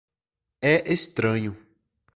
[0.73, 1.53] É estranho.